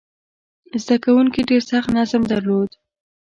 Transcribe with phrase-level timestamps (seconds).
[0.83, 2.69] زده کوونکي ډېر سخت نظم درلود.